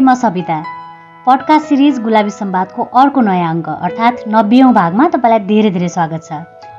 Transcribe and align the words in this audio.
म 0.00 0.14
Savita. 0.14 0.58
Podcast 1.26 1.66
series 1.68 1.98
Gulabi 2.00 2.30
सम्वादको 2.32 2.82
अर्को 3.00 3.20
नयाँ 3.20 3.50
अङ्क 3.50 3.68
अर्थात् 3.68 4.28
नब्बेौँ 4.28 4.72
भागमा 4.72 5.08
तपाईँलाई 5.14 5.46
धेरै 5.46 5.70
धेरै 5.70 5.88
स्वागत 5.88 6.22
छ। 6.24 6.32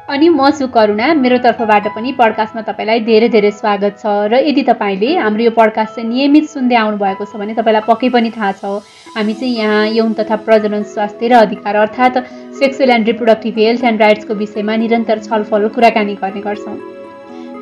अनि 0.09 0.28
म 0.29 0.50
छु 0.52 0.68
करुणा 0.68 1.13
मेरो 1.16 1.38
तर्फबाट 1.44 1.88
पनि 1.95 2.12
पडकास्टमा 2.20 2.62
तपाईँलाई 2.70 2.99
धेरै 3.07 3.30
धेरै 3.30 3.52
स्वागत 3.52 3.94
छ। 4.02 4.05
र 4.27 4.41
यदि 4.44 4.63
तपाईँले 4.70 5.09
हाम्रो 5.18 5.44
यो 5.44 5.52
पडकास्ट 5.55 5.95
चाहिँ 5.95 6.09
नियमित 6.09 6.49
सुन्दै 6.49 6.76
आउनुभएको 6.76 7.26
छ 7.26 7.38
भने 7.39 7.54
तपाईँलाई 7.59 7.86
पक्कै 7.88 8.09
पनि 8.09 8.30
थाहा 8.38 8.52
छ। 8.59 8.63
हामी 9.16 9.34
चाहिँ 9.34 9.55
यहाँ 9.55 9.88
यौन 9.95 10.13
तथा 10.20 10.35
प्रजनन 10.48 10.84
स्वास्थ्य 10.90 11.27
र 11.27 11.34
अधिकार 11.45 11.76
अर्थात् 11.76 12.17
sexual 12.59 12.90
and 12.90 13.08
reproductive 13.08 13.58
health 13.58 13.84
and 13.84 14.02
राइट्सको 14.02 14.34
विषयमा 14.41 14.76
निरन्तर 14.84 15.20
छलफल 15.30 15.67
कुराकानी 15.77 16.16
गर्ने 16.17 16.41
गर्छौँ। 16.41 16.76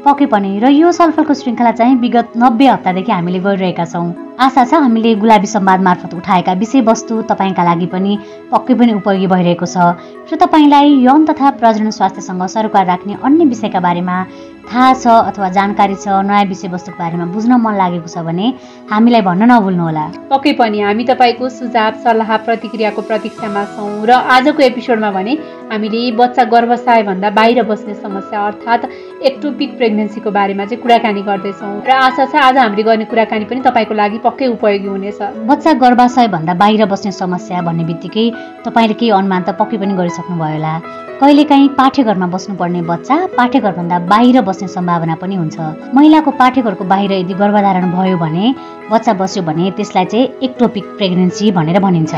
पक्कै 0.08 0.26
पनि। 0.34 0.52
र 0.64 0.74
यो 0.74 0.92
छलफलको 0.92 1.34
श्रृङ्खला 1.34 1.72
चाहिँ 1.84 1.96
विगत 2.00 2.34
नब्बे 2.40 2.68
हप्तादेखि 2.68 3.12
हामीले 3.12 3.40
गरिरहेका 3.46 3.86
छौँ। 3.86 4.29
आशा 4.40 4.64
छ 4.64 4.74
हामीले 4.74 5.14
गुलाबी 5.20 5.48
सम्वाद 5.52 5.82
मार्फत 5.84 6.14
उठाएका 6.16 6.54
विषयवस्तु 6.62 7.16
तपाईँका 7.28 7.64
लागि 7.64 7.88
पनि 7.92 8.12
पक्कै 8.52 8.74
पनि 8.80 8.94
उपयोगी 8.96 9.28
भइरहेको 9.28 9.68
छ। 9.68 10.00
र 10.32 10.36
तपाईँलाई 10.40 10.96
यौन 11.04 11.26
तथा 11.28 11.50
प्रजनन 11.60 11.92
स्वास्थ्यसँग 11.92 12.46
सरोकार 12.48 12.86
राख्ने 12.88 13.20
अन्य 13.20 13.46
विषयका 13.52 13.80
बारेमा 13.84 14.16
थाहा 14.64 14.94
छ 14.94 15.08
अथवा 15.28 15.50
जानकारी 15.50 15.96
छ 15.96 16.24
नयाँ 16.24 16.46
विषयवस्तुको 16.48 16.98
बारेमा 17.04 17.26
बुझ्न 17.36 17.52
मन 17.60 17.76
लागेको 17.76 18.08
छ 18.08 18.24
भने 18.24 18.48
हामीलाई 18.88 19.22
भन्न 19.28 19.44
नभुल्नुहोला। 19.52 20.06
पक्कै 20.32 20.54
पनि 20.56 20.80
हामी 20.88 21.04
तपाईँको 21.12 21.50
सुझाव 21.50 22.00
सल्लाह 22.00 22.32
प्रतिक्रियाको 22.48 23.02
प्रतीक्षामा 23.12 23.64
छौँ 23.76 24.08
र 24.08 24.12
आजको 24.40 24.64
एपिसोडमा 24.64 25.12
भने 25.12 25.34
हामीले 25.74 26.02
बच्चा 26.16 26.44
गर्भसायभन्दा 26.54 27.30
बाहिर 27.36 27.64
बस्ने 27.68 27.94
समस्या 28.00 28.46
अर्थात् 28.48 28.86
एक्टोपिक 29.30 29.76
प्रेग्नेन्सीको 29.78 30.32
बारेमा 30.32 30.66
चाहिँ 30.66 30.82
कुराकानी 30.84 31.22
गर्दैछौँ। 31.28 31.74
र 31.84 31.92
आशा 32.08 32.26
छ 32.26 32.36
आज 32.48 32.58
हामीले 32.58 32.84
गर्ने 32.84 33.06
कुराकानी 33.12 33.46
पनि 33.50 33.62
तपाईँको 33.68 33.94
लागि 33.94 34.18
पक्कै 34.30 34.48
उपयोगी 34.54 34.88
हुनेछ। 34.94 35.20
बच्चा 35.50 35.74
गर्भाशयभन्दा 35.84 36.54
बाहिर 36.62 36.86
बस्ने 36.86 37.12
समस्या 37.18 37.62
भन्ने 37.66 37.84
बित्तिकै 37.90 38.26
तपाईँले 38.66 38.96
केही 39.00 39.12
अनुमान 39.18 39.42
त 39.44 39.58
पक्कै 39.58 39.78
पनि 39.82 39.94
गरिसक्नुभयो 39.98 40.54
होला। 40.54 40.74
कहिलेकाहीँ 41.20 41.68
पाठेघरमा 41.76 42.28
बस्नुपर्ने 42.34 42.82
बच्चा 42.92 43.16
पाठेघरभन्दा 43.38 43.98
बाहिर 44.12 44.42
बस्ने 44.48 44.68
सम्भावना 44.78 45.16
पनि 45.22 45.36
हुन्छ। 45.42 45.58
महिलाको 45.96 46.32
पाठेघरको 46.42 46.84
बाहिर 46.94 47.12
यदि 47.12 47.34
गर्भधारण 47.42 47.86
भयो 47.92 48.18
भने 48.24 48.46
बच्चा 48.92 49.14
बस्यो 49.14 49.42
भने 49.44 49.70
त्यसलाई 49.78 50.06
चाहिँ 50.06 50.28
एक्टोपिक 50.44 50.84
प्रेग्नेन्सी 50.98 51.52
भनेर 51.58 51.80
भनिन्छ। 51.80 52.14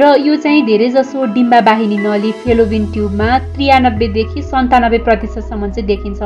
र 0.00 0.14
यो 0.22 0.36
चाहिँ 0.38 0.62
धेरै 0.66 0.88
जसो 0.94 1.24
डिम्बा 1.34 1.60
बाहिनी 1.66 1.96
नली 1.98 2.30
फेलोबिन 2.42 2.84
ट्युबमा 2.92 3.28
त्रियानब्बेदेखि 3.54 4.42
सन्तानब्बे 4.42 4.98
प्रतिशतसम्म 5.06 5.70
चाहिँ 5.70 5.86
देखिन्छ। 5.86 6.20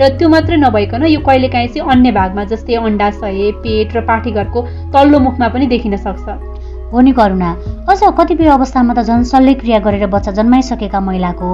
र 0.00 0.08
त्यो 0.16 0.28
मात्रै 0.32 0.56
नभइकन 0.64 1.04
यो 1.12 1.20
कहिलेकाहीँ 1.20 1.68
चाहिँ 1.68 1.90
अन्य 1.92 2.12
भागमा 2.18 2.44
जस्तै 2.52 2.74
अन्डाशय 2.88 3.50
पेट 3.60 3.96
र 3.96 4.00
पाठेघरको 4.08 4.60
तल्लो 4.96 5.18
मुखमा 5.20 5.48
पनि 5.52 5.66
देखिन 5.74 5.96
सक्छ। 5.96 6.26
हो 6.92 7.00
नि 7.00 7.12
करुणा। 7.12 7.50
अझ 7.88 8.00
कतिपय 8.18 8.48
अवस्थामा 8.48 8.94
त 8.94 9.00
झन् 9.04 9.24
शल्यक्रिया 9.24 9.78
गरेर 9.84 10.06
बच्चा 10.08 10.32
जन्माइसकेका 10.38 11.00
महिलाको 11.00 11.48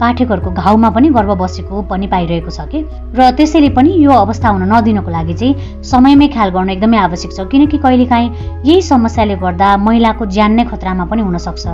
पाठेघरको 0.00 0.50
घाउमा 0.50 0.90
पनि 0.90 1.08
गर्भ 1.14 1.30
बसेको 1.42 1.82
पनि 1.90 2.06
पाइरहेको 2.10 2.50
छ 2.50 2.66
कि? 2.66 2.78
र 3.14 3.30
त्यसैले 3.38 3.68
पनि 3.76 3.90
यो 4.02 4.10
अवस्था 4.10 4.48
हुन 4.50 4.66
नदिनको 4.72 5.10
लागि 5.10 5.34
चाहिँ 5.34 5.82
समयमै 5.84 6.28
ख्याल 6.34 6.50
गर्न 6.56 6.70
एकदमै 6.74 6.98
आवश्यक 7.06 7.32
छ। 7.36 7.46
किनकि 7.46 7.78
कहिलेकाहीँ 7.78 8.28
यही 8.66 8.82
समस्याले 8.82 9.36
गर्दा 9.38 9.68
महिलाको 9.86 10.26
ज्यान 10.26 10.52
नै 10.58 10.64
खतरामा 10.70 11.04
पनि 11.06 11.22
हुनसक्छ। 11.22 11.66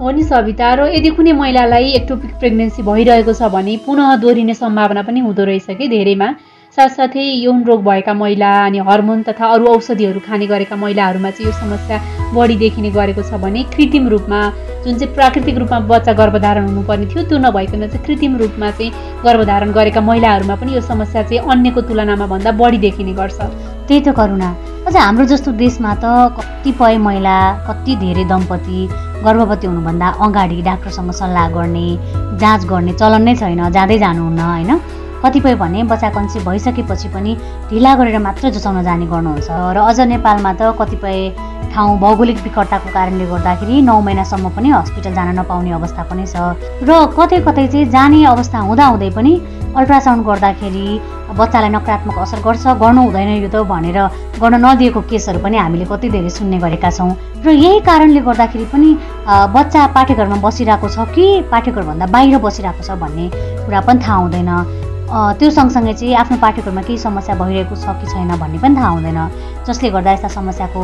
हो 0.00 0.10
नि 0.10 0.22
सविता 0.24 0.68
र 0.74 0.80
यदि 0.96 1.10
कुनै 1.16 1.32
महिलालाई 1.32 1.92
एक्टोपिक 2.00 2.32
प्रेग्नेन्सी 2.40 2.82
भइरहेको 2.82 3.32
छ 3.32 3.52
भने 3.52 3.76
पुनः 3.86 4.16
दोहोरिने 4.16 4.54
सम्भावना 4.54 5.02
पनि 5.06 5.20
हुँदो 5.20 5.44
रहेछ 5.44 5.78
कि 5.78 5.88
धेरैमा? 5.88 6.28
साथसाथै 6.76 7.22
यौन 7.44 7.62
रोग 7.64 7.82
भएका 7.84 8.12
महिला 8.14 8.50
अनि 8.66 8.78
हर्मोन 8.88 9.22
तथा 9.22 9.46
अरू 9.54 9.64
औषधिहरू 9.70 10.20
खाने 10.26 10.46
गरेका 10.52 10.76
महिलाहरूमा 10.76 11.30
चाहिँ 11.30 11.46
यो 11.46 11.52
समस्या 11.56 11.96
बढी 12.32 12.56
देखिने 12.62 12.90
गरेको 12.90 13.22
छ 13.22 13.40
भने 13.42 13.62
कृत्रिम 13.74 14.08
रूपमा 14.08 14.38
जुन 14.84 14.98
चाहिँ 14.98 15.14
प्राकृतिक 15.14 15.58
रूपमा 15.62 15.78
बच्चा 15.90 16.12
गर्भधारण 16.20 16.68
हुनुपर्ने 16.68 17.06
थियो 17.12 17.24
त्यो 17.28 17.38
नभइकन 17.44 17.86
चाहिँ 17.88 18.04
कृत्रिम 18.06 18.36
रूपमा 18.42 18.70
चाहिँ 18.78 18.90
गर्भधारण 19.24 19.72
गरेका 19.78 20.00
महिलाहरूमा 20.08 20.56
पनि 20.62 20.74
यो 20.74 20.80
समस्या 20.88 21.22
चाहिँ 21.28 21.44
अन्यको 21.52 21.80
तुलनामा 21.90 22.26
भन्दा 22.32 22.52
बढी 22.62 22.78
देखिने 22.86 23.12
गर्छ। 23.20 23.38
त्यही 23.88 24.00
त 24.00 24.16
करुणा। 24.20 24.48
अझ 24.88 24.96
हाम्रो 24.96 25.24
जस्तो 25.34 25.52
देशमा 25.60 25.92
त 26.00 26.14
कतिपय 26.40 26.96
महिला 27.04 27.36
कति 27.68 27.96
धेरै 28.06 28.24
दम्पति 28.32 28.80
गर्भवती 29.28 29.66
हुनुभन्दा 29.66 30.08
अगाडि 30.24 30.62
डाक्टरसँग 30.70 31.12
सल्लाह 31.20 31.46
गर्ने 31.58 31.86
जाँच 32.40 32.64
गर्ने 32.72 32.92
चलन 32.96 33.22
नै 33.28 33.36
छैन 33.44 33.62
जाँदै 33.76 33.98
जानुहुन्न 34.06 34.40
होइन? 34.40 35.01
कतिपय 35.22 35.54
भने 35.62 35.82
बच्चा 35.90 36.08
कन्सी 36.10 36.38
भइसकेपछि 36.44 37.08
पनि 37.14 37.36
ढिला 37.70 37.94
गरेर 37.94 38.18
मात्र 38.18 38.50
जुसाउन 38.50 38.82
जाने 38.82 39.06
गर्नुहुन्छ। 39.06 39.48
र 39.48 39.78
अझ 39.78 39.98
नेपालमा 40.12 40.52
त 40.58 40.74
कतिपय 40.78 41.16
ठाउँ 41.72 41.98
भौगोलिक 41.98 42.38
विकटताको 42.44 42.88
कारणले 42.92 43.26
गर्दाखेरि 43.32 43.80
नौ 43.80 44.00
महिनासम्म 44.02 44.48
पनि 44.56 44.68
हस्पिटल 44.76 45.14
जान 45.14 45.28
नपाउने 45.38 45.70
अवस्था 45.72 46.02
पनि 46.10 46.26
छ। 46.26 46.36
र 46.84 46.90
कतै 47.16 47.40
कतै 47.46 47.66
चाहिँ 47.72 47.86
जाने 47.94 48.24
अवस्था 48.34 48.58
हुँदाहुँदै 48.68 49.10
पनि 49.16 49.32
अल्ट्रासाउन्ड 49.72 50.22
गर्दाखेरि 50.26 50.86
बच्चालाई 51.32 51.70
नकारात्मक 51.72 52.18
असर 52.18 52.38
गर्छ 52.44 52.64
गर्नु 52.76 53.02
हुँदैन 53.08 53.28
यो 53.40 53.48
त 53.48 53.64
भनेर 53.64 53.98
गर्न 54.36 54.54
नदिएको 54.60 55.00
केसहरू 55.08 55.40
पनि 55.40 55.56
हामीले 55.56 55.84
कति 55.88 56.08
धेरै 56.12 56.28
सुन्ने 56.28 56.58
गरेका 56.60 56.90
छौँ। 56.92 57.08
र 57.40 57.56
यही 57.56 57.80
कारणले 57.80 58.20
गर्दाखेरि 58.20 58.66
पनि 58.68 58.90
बच्चा 59.56 59.80
पाठेघरमा 59.96 60.36
बसिरहेको 60.44 60.88
छ 60.92 61.08
कि 61.16 61.24
पाठेघरभन्दा 61.48 62.06
बाहिर 62.12 62.36
बसिरहेको 62.36 62.82
छ 62.84 63.00
भन्ने 63.00 63.26
कुरा 63.64 63.80
पनि 63.80 63.98
थाहा 64.04 64.16
हुँदैन। 64.20 64.50
त्यो 65.12 65.50
सँगसँगै 65.50 65.92
चाहिँ 65.92 66.14
आफ्नो 66.16 66.36
पाठ्यक्रममा 66.40 66.82
केही 66.88 66.98
समस्या 66.98 67.34
भइरहेको 67.36 67.76
छ 67.76 67.92
कि 68.00 68.06
छैन 68.08 68.32
भन्ने 68.40 68.58
पनि 68.64 68.76
थाहा 68.76 68.88
हुँदैन। 68.96 69.20
जसले 69.68 69.90
गर्दा 69.92 70.12
यस्ता 70.12 70.28
समस्याको 70.40 70.80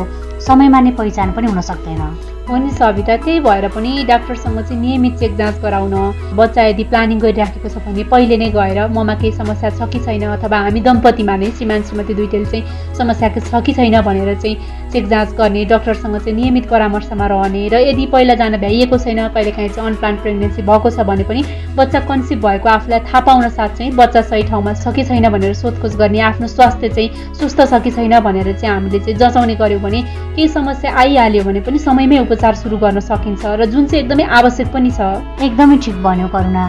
समयमा 0.46 0.80
नै 0.80 0.90
पहिचान 0.98 1.32
पनि 1.32 1.46
हुन 1.46 1.60
सक्दैन। 1.60 2.02
हो 2.48 2.56
नि 2.56 2.70
सविता 2.70 3.16
त्यही 3.24 3.40
भएर 3.40 3.68
पनि 3.68 4.04
डाक्टरसँग 4.08 4.58
चाहिँ 4.60 4.80
नियमित 4.80 5.16
चेक 5.20 5.36
जाँच 5.36 5.58
गराउन 5.62 5.94
बच्चा 6.36 6.62
यदि 6.64 6.84
प्लानिङ 6.84 7.18
गरिराखेको 7.20 7.68
छ 7.68 7.76
भने 7.84 8.04
पहिले 8.08 8.36
नै 8.36 8.48
गएर 8.50 8.78
ममा 8.88 9.14
केही 9.20 9.32
समस्या 9.36 9.70
छ 9.70 9.88
कि 9.92 9.98
छैन 10.00 10.24
अथवा 10.26 10.58
हामी 10.58 10.80
दम्पतिमा 10.80 11.36
नै 11.36 11.50
श्रीमान 11.52 11.82
श्रीमती 11.84 12.14
दुइटैले 12.14 12.44
चाहिँ 12.46 12.94
समस्याको 12.96 13.40
छ 13.40 13.60
कि 13.66 13.72
छैन 13.76 14.00
भनेर 14.00 14.34
चाहिँ 14.40 14.56
चेक 14.92 15.08
जाँच 15.08 15.34
गर्ने 15.36 15.64
डक्टरसँग 15.72 16.16
चाहिँ 16.18 16.34
नियमित 16.40 16.68
परामर्शमा 16.70 17.26
रहने 17.26 17.66
र 17.68 17.82
यदि 17.84 18.06
पहिला 18.16 18.34
जान 18.40 18.56
भ्याइएको 18.56 18.98
छैन 18.98 19.20
कहिलेकाहीँ 19.28 19.68
चाहिँ 19.68 19.90
अनप्लान 19.90 20.16
प्रेग्नेन्सी 20.24 20.62
भएको 20.62 20.90
छ 20.90 21.04
भने 21.04 21.28
पनि 21.28 21.44
बच्चा 21.76 22.00
कन्सिभ 22.08 22.46
भएको 22.46 22.68
आफूलाई 22.68 23.00
थाहा 23.12 23.20
पाउन 23.28 23.48
साथ 23.58 23.76
चाहिँ 23.76 23.92
बच्चा 24.00 24.22
सही 24.24 24.42
ठाउँमा 24.48 24.72
छ 24.74 24.94
कि 24.96 25.04
छैन 25.04 25.28
भनेर 25.28 25.54
सोधखोज 25.60 25.96
गर्ने 26.00 26.24
आफ्नो 26.32 26.48
स्वास्थ्य 26.48 26.88
चाहिँ 26.96 27.34
सुस्त 27.34 27.60
छ 27.60 27.82
कि 27.84 27.90
छैन 27.92 28.18
भनेर 28.20 28.52
चाहिँ 28.56 28.74
हामीले 28.74 29.04
चाहिँ 29.04 29.18
जचाउने 29.20 29.60
गऱ्यौँ 29.60 29.82
भने 29.82 30.02
केही 30.36 30.48
समस्या 30.48 30.92
आइहाल्यो 31.02 31.42
भने 31.44 31.60
पनि 31.66 31.78
समयमै 31.78 32.18
उपचार 32.18 32.54
सुरु 32.54 32.76
गर्न 32.78 33.00
सकिन्छ 33.00 33.42
र 33.46 33.64
जुन 33.72 33.86
चाहिँ 33.86 34.04
एकदमै 34.04 34.24
आवश्यक 34.38 34.68
पनि 34.74 34.90
छ। 34.90 35.00
एकदमै 35.46 35.76
ठिक 35.84 35.96
भन्यो 36.02 36.28
करुणा। 36.34 36.64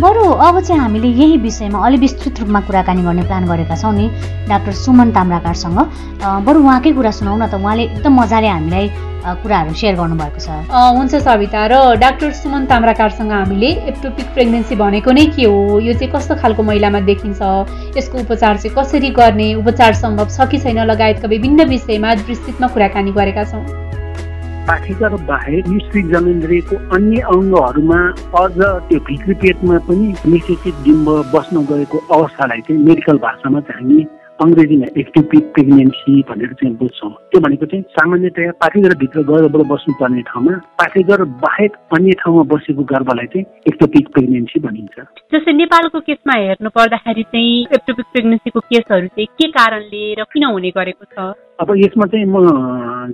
बरु 0.00 0.24
अब 0.40 0.60
चाहिँ 0.60 0.80
हामीले 0.80 1.08
यही 1.08 1.36
विषयमा 1.38 1.78
अलि 1.86 1.96
विस्तृत 2.00 2.38
रूपमा 2.40 2.60
कुराकानी 2.66 3.02
गर्ने 3.02 3.22
प्लान 3.22 3.46
गरेका 3.46 3.76
छौँ 3.76 3.92
नि 3.92 4.08
डाक्टर 4.48 4.72
सुमन 4.72 5.10
ताम्राकारसँग। 5.12 5.78
बरु 6.46 6.60
उहाँकै 6.64 6.92
कुरा 6.96 7.10
सुनाउ 7.12 7.36
न 7.36 7.46
त 7.52 7.60
उहाँले 7.60 7.82
एकदम 8.00 8.12
मजाले 8.20 8.48
हामीलाई 8.48 8.88
कुराहरू 9.44 9.74
सेयर 9.76 9.94
गर्नुभएको 10.00 10.40
छ। 10.40 10.48
हुन्छ 10.72 11.14
सविता 11.28 11.66
र 11.68 11.74
डाक्टर 12.00 12.32
सुमन 12.40 12.64
ताम्राकारसँग 12.72 13.32
हामीले 13.32 13.70
एप्टोपिक 13.92 14.26
प्रेग्नेन्सी 14.32 14.74
भनेको 14.80 15.12
नै 15.12 15.26
के 15.36 15.44
हो? 15.44 15.78
यो 15.84 15.92
चाहिँ 15.92 16.08
कस्तो 16.08 16.34
खालको 16.40 16.62
महिलामा 16.72 17.00
देखिन्छ? 17.12 17.40
यसको 17.92 18.18
उपचार 18.24 18.56
चाहिँ 18.64 18.72
कसरी 18.72 19.10
गर्ने? 19.12 19.54
उपचार 19.60 19.92
सम्भव 20.00 20.28
छ 20.32 20.48
कि 20.48 20.58
छैन? 20.58 20.88
लगायतका 20.88 21.28
विभिन्न 21.28 21.68
विषयमा 21.68 22.12
विस्तृतमा 22.32 22.66
कुराकानी 22.72 23.12
गरेका 23.12 23.44
छौँ। 23.44 23.91
पाठेघर 24.66 25.14
बाहेक 25.24 25.66
स्त्री 25.82 26.02
जनेन्द्रियको 26.02 26.76
अन्य 26.94 27.20
अङ्गहरूमा 27.28 28.00
अझ 28.38 28.58
त्यो 28.88 28.98
भित्री 29.00 29.34
पेटमा 29.36 29.78
पनि 29.88 30.12
निषेचित 30.26 30.74
डिम्ब 30.84 31.08
बस्न 31.34 31.64
गएको 31.66 31.98
अवस्थालाई 32.12 32.60
चाहिँ 32.60 32.82
मेडिकल 32.84 33.18
भाषामा 33.18 33.60
चाहिँ 33.60 33.82
हामी 33.82 34.21
अङ्ग्रेजीमा 34.44 34.86
एक्टिपिक 35.00 35.44
प्रेग्नेन्सी 35.54 36.14
भनेर 36.28 36.52
चाहिँ 36.60 36.74
बुझ्छौँ 36.76 37.10
त्यो 37.30 37.40
भनेको 37.40 37.66
चाहिँ 37.66 37.84
सामान्यतया 37.98 38.52
पाठेघरभित्र 38.62 39.22
गर्भबाट 39.30 39.66
बस्नुपर्ने 39.72 40.22
ठाउँमा 40.30 40.54
पाठेघर 40.80 41.24
बाहेक 41.44 41.76
अन्य 41.98 42.18
ठाउँमा 42.22 42.42
बसेको 42.52 42.82
गर्भलाई 42.92 43.26
चाहिँ 43.32 43.46
एक्टोपिक 43.68 44.08
प्रेग्नेन्सी 44.14 44.60
भनिन्छ। 44.66 44.96
जस्तै 45.34 45.52
नेपालको 45.52 46.00
केसमा 46.08 46.34
हेर्नु 46.40 46.70
पर्दाखेरि 46.74 47.22
चाहिँ 47.32 47.54
एक्टोपिक 47.78 48.06
प्रेग्नेन्सीको 48.12 48.60
केसहरू 48.60 49.06
चाहिँ 49.06 49.26
के 49.38 49.48
कारणले 49.56 50.04
र 50.20 50.24
किन 50.32 50.44
हुने 50.50 50.70
गरेको 50.76 51.04
छ? 51.12 51.32
अब 51.60 51.68
यसमा 51.78 52.06
चाहिँ 52.12 52.26
म 52.26 52.36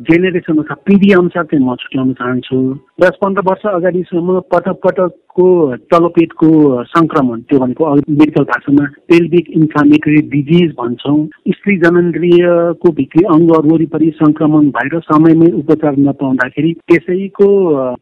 जेनेरेसन 0.08 0.58
अथवा 0.58 0.75
पिँढी 0.86 1.12
अनुसार 1.12 1.44
चाहिँ 1.44 1.64
म 1.64 1.75
छुट्याउन 1.76 2.12
चाहन्छु। 2.19 2.58
दस 3.02 3.14
पन्ध्र 3.22 3.42
वर्ष 3.48 3.66
अगाडिसम्म 3.76 4.40
पटक 4.52 5.12
पटकको 5.38 5.76
तलपेटको 5.93 6.49
सङ्क्रमण 6.85 7.40
त्यो 7.49 7.58
भनेको 7.58 7.94
मेडिकल 7.94 8.44
भाषामा 8.44 8.85
पेल्भिक 9.08 9.50
इन्फ्लामेटरी 9.58 10.20
डिजिज 10.35 10.70
भन्छौँ। 10.81 11.19
स्त्री 11.49 11.76
जननेन्द्रियको 11.79 12.93
भित्री 12.99 13.25
अङ्गहरू 13.35 13.70
वरिपरि 13.73 14.11
सङ्क्रमण 14.19 14.69
भएर 14.76 14.99
समयमै 15.08 15.50
उपचार 15.61 15.96
नपाउँदाखेरि 15.99 16.73
त्यसैको 16.88 17.49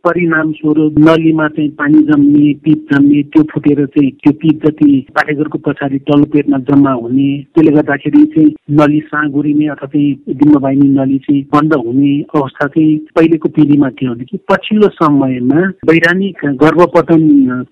परिणाम 0.07 0.53
स्वरूप 0.61 0.99
नलीमा 0.99 1.49
चाहिँ 1.57 1.71
पानी 1.81 2.03
जम्ने 2.11 2.53
पिप 2.65 2.87
जम्ने 2.93 3.23
त्यो 3.33 3.43
फुटेर 3.53 3.85
चाहिँ 3.87 4.11
त्यो 4.23 4.33
पिप 4.43 4.67
जति 4.67 4.91
पाठेघरको 5.17 5.59
पछाडि 5.69 5.99
तल्लो 6.09 6.31
पेटमा 6.33 6.59
जम्मा 6.71 6.93
हुने 7.03 7.29
त्यसले 7.55 7.73
गर्दाखेरि 7.77 8.25
चाहिँ 8.37 8.55
नली 8.81 9.01
साँगुरिने 9.13 9.67
अथवा 9.77 9.89
चाहिँ 9.93 10.37
डिम्बवाहिनी 10.37 10.89
नली 10.99 11.19
चाहिँ 11.27 11.43
बन्द 11.55 11.75
हुने 11.85 12.15
अवस्था 12.35 12.67
चाहिँ 12.67 12.97
पहिलेको 13.17 13.49
पिँढीमा 13.57 13.91
थियो। 14.01 14.15
भने 14.15 14.25
कि 14.25 14.39
पछिल्लो 14.51 14.89
समयमा 14.97 15.61
वैधानिक 15.91 16.45
गर्भपतन 16.63 17.26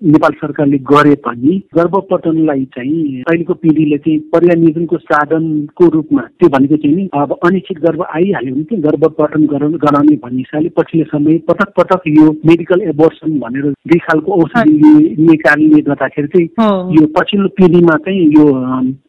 नेपाल 0.05 0.33
सरकारले 0.33 0.77
गरे 0.85 1.15
पनि 1.21 1.57
गर्भपतनलाई 1.75 2.63
चाहिँ 2.75 3.21
अहिलेको 3.21 3.53
पिँढीले 3.55 3.97
चाहिँ 3.97 4.19
पर्यानियोजनको 4.33 4.97
साधनको 4.99 5.87
रूपमा 5.89 6.21
त्यो 6.35 6.49
भनेको 6.49 6.77
चाहिँ 6.77 6.95
नि 6.95 7.07
अब 7.13 7.37
अनिश्चित 7.43 7.79
गर्भ 7.79 8.03
आइहाल्यो 8.05 8.53
भने 8.53 8.63
चाहिँ 8.63 8.83
गर्भपतन 8.83 9.45
गराउने 9.77 10.15
भन्ने 10.17 10.37
हिसाबले 10.39 10.69
पछिल्लो 10.77 11.05
समय 11.07 11.37
पटक 11.47 11.73
पटक 11.77 12.07
यो 12.09 12.31
मेडिकल 12.45 12.81
एबोर्सन 12.89 13.39
भनेर 13.39 13.71
दुई 13.85 13.99
खालको 14.01 14.41
औषधि 14.41 14.77
लिने 14.77 15.37
कारणले 15.37 15.81
गर्दाखेरि 15.81 16.27
चाहिँ 16.27 16.95
यो 16.95 17.07
पछिल्लो 17.17 17.49
पिँढीमा 17.57 17.97
चाहिँ 18.05 18.29
यो 18.31 18.45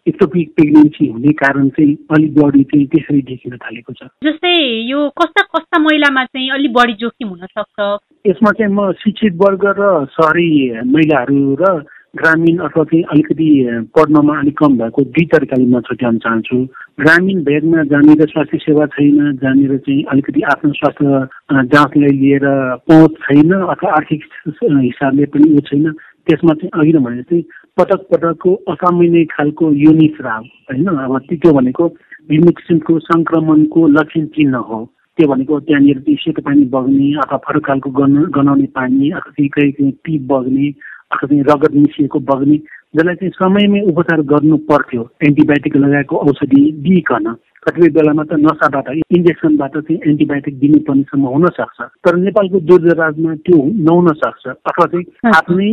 एक्टोपिक 0.08 0.50
प्रेग्नेन्सी 0.56 1.06
हुने 1.08 1.32
कारण 1.42 1.68
चाहिँ 1.76 1.94
अलिक 2.14 2.32
बढी 2.38 2.62
चाहिँ 2.62 2.86
त्यसरी 2.86 3.20
देखिन 3.30 3.56
थालेको 3.56 3.92
छ। 3.92 4.08
जस्तै 4.24 4.54
यो 4.90 5.08
कस्ता 5.18 5.42
कस्ता 5.56 5.78
महिलामा 5.82 6.24
चाहिँ 6.24 6.50
अलिक 6.50 6.72
बढी 6.72 6.94
जोखिम 7.00 7.28
हुन 7.28 7.46
सक्छ? 7.46 7.78
यसमा 8.26 8.50
चाहिँ 8.50 8.72
म 8.72 8.92
शिक्षित 9.02 9.34
वर्ग 9.42 9.64
र 9.78 10.06
सहरी 10.14 10.50
महिलाहरू 10.86 11.54
र 11.60 11.84
ग्रामीण 12.16 12.58
अथवा 12.64 12.84
चाहिँ 12.84 13.02
अलिकति 13.12 13.48
पढ्नमा 13.92 14.38
अलिक 14.40 14.56
कम 14.58 14.78
भएको 14.78 15.02
दुई 15.04 15.24
तरिकाले 15.32 15.66
म 15.68 15.80
छुट्याउन 15.84 16.18
चाहन्छु। 16.24 16.56
ग्रामीण 17.00 17.42
भेगमा 17.44 17.82
जहाँनिर 17.92 18.24
स्वास्थ्य 18.32 18.58
सेवा 18.64 18.86
छैन 18.94 19.36
जहाँनिर 19.42 19.76
चाहिँ 19.76 20.04
अलिकति 20.12 20.40
आफ्नो 20.52 20.72
स्वास्थ्य 20.80 21.66
जाँचलाई 21.76 22.16
लिएर 22.22 22.46
पहुँच 22.88 23.12
छैन 23.26 23.52
अथवा 23.52 23.90
आर्थिक 23.92 24.24
हिसाबले 24.48 25.24
पनि 25.28 25.52
ऊ 25.52 25.60
छैन। 25.68 25.92
त्यसमा 26.26 26.54
चाहिँ 26.54 26.70
अघि 26.72 26.92
नै 26.92 27.04
भने 27.04 27.22
जस्तै 27.22 27.40
पटक 27.78 28.00
पटकको 28.12 28.54
असामान्य 28.72 29.24
खालको 29.30 29.70
युनिस्राव 29.76 30.42
होइन? 30.68 30.86
अब 30.88 31.18
त्यो 31.30 31.52
भनेको 31.52 31.84
विभिन्न 32.30 32.50
किसिमको 32.58 32.98
सङ्क्रमणको 33.06 33.86
लक्षण 33.96 34.24
चिन्ह 34.36 34.58
हो। 34.68 34.78
त्यो 35.18 35.28
भनेको 35.28 35.58
त्यहाँनिर 35.60 35.98
सेतो 36.08 36.42
पानी 36.42 36.64
बग्ने 36.72 37.08
अथवा 37.20 37.38
फरक 37.44 37.64
खालको 37.66 37.90
गनाउने 38.36 38.66
पानी 38.78 39.10
अथवा 39.10 39.30
चाहिँ 39.30 39.48
कहीँ 39.56 39.72
कहीँ 39.72 39.92
पिप 40.04 40.22
बग्ने 40.32 40.68
अथवा 41.12 41.28
चाहिँ 41.28 41.42
रगत 41.50 41.74
मिसिएको 41.76 42.18
बग्ने 42.30 42.56
जसलाई 42.96 43.14
चाहिँ 43.14 43.32
समयमै 43.36 43.80
उपचार 43.92 44.20
गर्नु 44.32 44.56
पर्थ्यो। 44.70 45.02
एन्टिबायोटिक 45.28 45.76
लगाएको 45.76 46.16
औषधि 46.16 46.62
दिइकन 46.84 47.32
कतिपय 47.66 47.88
बेलामा 47.92 48.24
त 48.24 48.40
नसाबाट 48.40 48.88
इन्जेक्सनबाट 49.18 49.76
चाहिँ 49.76 50.00
एन्टिबायोटिक 50.08 50.58
दिनुपर्नेसम्म 50.58 51.24
हुनसक्छ। 51.36 51.78
तर 52.04 52.16
नेपालको 52.24 52.60
दुर्जराजमा 52.72 53.34
त्यो 53.44 53.62
नहुन 53.84 54.12
सक्छ 54.24 54.44
अथवा 54.48 54.86
चाहिँ 54.86 55.32
आफ्नै 55.36 55.70